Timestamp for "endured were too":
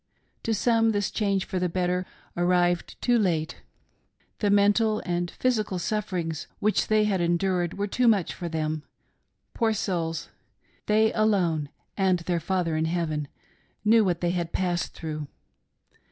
7.21-8.07